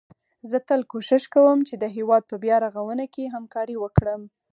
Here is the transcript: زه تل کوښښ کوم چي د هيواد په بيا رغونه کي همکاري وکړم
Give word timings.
زه 0.49 0.57
تل 0.67 0.81
کوښښ 0.91 1.23
کوم 1.33 1.59
چي 1.67 1.75
د 1.79 1.85
هيواد 1.95 2.23
په 2.27 2.35
بيا 2.43 2.57
رغونه 2.65 3.05
کي 3.13 3.23
همکاري 3.35 3.75
وکړم 3.79 4.21